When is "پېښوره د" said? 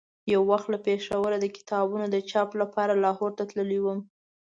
0.87-1.45